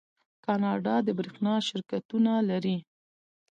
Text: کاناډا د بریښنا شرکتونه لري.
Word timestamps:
کاناډا 0.45 0.95
د 1.03 1.09
بریښنا 1.17 1.55
شرکتونه 1.67 2.31
لري. 2.49 2.77